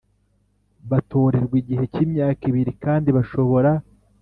Batorerwa 0.91 1.55
igihe 1.61 1.83
cy 1.93 1.99
imyaka 2.05 2.41
ibiri 2.49 2.71
kandi 2.83 3.09
bashobora 3.17 3.71